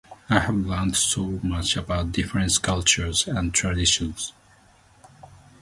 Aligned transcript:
I 0.31 0.39
have 0.39 0.55
learned 0.55 0.95
so 0.97 1.39
much 1.43 1.77
about 1.77 2.11
different 2.11 2.59
cultures 2.63 3.27
and 3.27 3.53
traditions. 3.53 4.33